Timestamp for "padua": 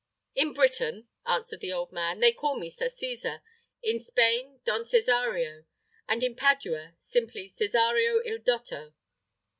6.35-6.95